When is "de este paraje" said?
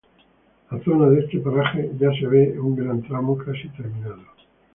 1.11-1.91